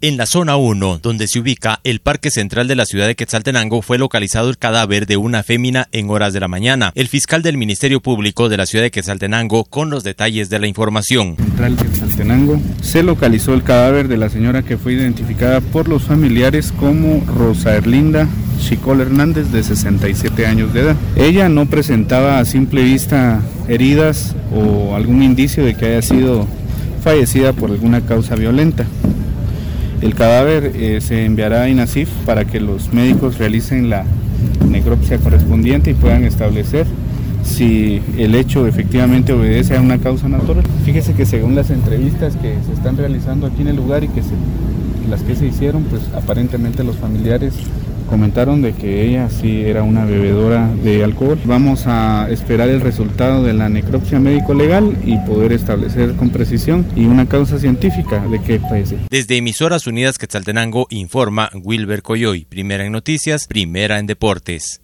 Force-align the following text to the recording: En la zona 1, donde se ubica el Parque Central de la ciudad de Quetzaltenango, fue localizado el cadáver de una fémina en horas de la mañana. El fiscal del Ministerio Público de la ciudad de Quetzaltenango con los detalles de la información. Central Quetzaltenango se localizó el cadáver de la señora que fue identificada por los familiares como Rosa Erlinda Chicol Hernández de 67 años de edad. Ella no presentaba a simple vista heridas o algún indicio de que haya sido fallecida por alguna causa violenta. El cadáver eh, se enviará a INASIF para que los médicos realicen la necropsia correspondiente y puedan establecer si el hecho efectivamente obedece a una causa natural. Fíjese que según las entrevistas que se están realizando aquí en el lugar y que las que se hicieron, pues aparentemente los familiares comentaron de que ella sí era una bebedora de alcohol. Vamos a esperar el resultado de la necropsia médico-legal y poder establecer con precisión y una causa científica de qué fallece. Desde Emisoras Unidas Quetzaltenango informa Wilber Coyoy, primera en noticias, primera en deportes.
En 0.00 0.16
la 0.16 0.26
zona 0.26 0.56
1, 0.56 1.00
donde 1.02 1.26
se 1.26 1.40
ubica 1.40 1.80
el 1.82 1.98
Parque 1.98 2.30
Central 2.30 2.68
de 2.68 2.76
la 2.76 2.86
ciudad 2.86 3.08
de 3.08 3.16
Quetzaltenango, 3.16 3.82
fue 3.82 3.98
localizado 3.98 4.48
el 4.48 4.56
cadáver 4.56 5.06
de 5.06 5.16
una 5.16 5.42
fémina 5.42 5.88
en 5.90 6.08
horas 6.08 6.32
de 6.32 6.38
la 6.38 6.46
mañana. 6.46 6.92
El 6.94 7.08
fiscal 7.08 7.42
del 7.42 7.56
Ministerio 7.56 8.00
Público 8.00 8.48
de 8.48 8.58
la 8.58 8.66
ciudad 8.66 8.84
de 8.84 8.92
Quetzaltenango 8.92 9.64
con 9.64 9.90
los 9.90 10.04
detalles 10.04 10.50
de 10.50 10.60
la 10.60 10.68
información. 10.68 11.34
Central 11.34 11.76
Quetzaltenango 11.76 12.60
se 12.80 13.02
localizó 13.02 13.54
el 13.54 13.64
cadáver 13.64 14.06
de 14.06 14.18
la 14.18 14.28
señora 14.28 14.62
que 14.62 14.78
fue 14.78 14.92
identificada 14.92 15.60
por 15.60 15.88
los 15.88 16.04
familiares 16.04 16.70
como 16.70 17.24
Rosa 17.26 17.74
Erlinda 17.74 18.28
Chicol 18.60 19.00
Hernández 19.00 19.50
de 19.50 19.64
67 19.64 20.46
años 20.46 20.72
de 20.74 20.82
edad. 20.82 20.96
Ella 21.16 21.48
no 21.48 21.66
presentaba 21.66 22.38
a 22.38 22.44
simple 22.44 22.84
vista 22.84 23.42
heridas 23.66 24.36
o 24.54 24.94
algún 24.94 25.24
indicio 25.24 25.64
de 25.64 25.74
que 25.74 25.86
haya 25.86 26.02
sido 26.02 26.46
fallecida 27.02 27.52
por 27.52 27.72
alguna 27.72 28.00
causa 28.02 28.36
violenta. 28.36 28.86
El 30.00 30.14
cadáver 30.14 30.72
eh, 30.76 31.00
se 31.00 31.24
enviará 31.24 31.62
a 31.62 31.68
INASIF 31.68 32.08
para 32.24 32.44
que 32.44 32.60
los 32.60 32.92
médicos 32.92 33.38
realicen 33.38 33.90
la 33.90 34.04
necropsia 34.68 35.18
correspondiente 35.18 35.90
y 35.90 35.94
puedan 35.94 36.24
establecer 36.24 36.86
si 37.42 38.00
el 38.16 38.34
hecho 38.34 38.66
efectivamente 38.66 39.32
obedece 39.32 39.76
a 39.76 39.80
una 39.80 39.98
causa 39.98 40.28
natural. 40.28 40.64
Fíjese 40.84 41.14
que 41.14 41.26
según 41.26 41.54
las 41.54 41.70
entrevistas 41.70 42.36
que 42.36 42.54
se 42.66 42.72
están 42.72 42.96
realizando 42.96 43.46
aquí 43.46 43.62
en 43.62 43.68
el 43.68 43.76
lugar 43.76 44.04
y 44.04 44.08
que 44.08 44.22
las 45.10 45.22
que 45.22 45.34
se 45.34 45.46
hicieron, 45.46 45.84
pues 45.84 46.02
aparentemente 46.14 46.84
los 46.84 46.96
familiares 46.96 47.54
comentaron 48.08 48.62
de 48.62 48.72
que 48.72 49.06
ella 49.06 49.28
sí 49.30 49.62
era 49.62 49.82
una 49.82 50.04
bebedora 50.04 50.68
de 50.82 51.04
alcohol. 51.04 51.38
Vamos 51.44 51.84
a 51.86 52.28
esperar 52.30 52.68
el 52.68 52.80
resultado 52.80 53.44
de 53.44 53.52
la 53.52 53.68
necropsia 53.68 54.18
médico-legal 54.18 54.96
y 55.04 55.18
poder 55.18 55.52
establecer 55.52 56.14
con 56.16 56.30
precisión 56.30 56.86
y 56.96 57.04
una 57.04 57.28
causa 57.28 57.58
científica 57.58 58.26
de 58.28 58.42
qué 58.42 58.58
fallece. 58.58 58.96
Desde 59.10 59.36
Emisoras 59.36 59.86
Unidas 59.86 60.18
Quetzaltenango 60.18 60.86
informa 60.90 61.50
Wilber 61.54 62.02
Coyoy, 62.02 62.44
primera 62.44 62.84
en 62.84 62.92
noticias, 62.92 63.46
primera 63.46 63.98
en 63.98 64.06
deportes. 64.06 64.80